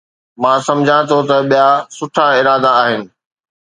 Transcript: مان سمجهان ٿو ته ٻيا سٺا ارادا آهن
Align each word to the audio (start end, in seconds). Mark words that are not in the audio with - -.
مان 0.41 0.57
سمجهان 0.67 1.01
ٿو 1.09 1.17
ته 1.29 1.37
ٻيا 1.51 1.67
سٺا 1.97 2.25
ارادا 2.39 2.71
آهن 2.83 3.01